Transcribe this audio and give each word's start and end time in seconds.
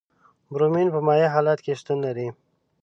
برومین 0.51 0.87
په 0.93 0.99
مایع 1.07 1.27
حالت 1.35 1.59
کې 1.65 1.73
شتون 1.79 1.97
لري. 2.05 2.27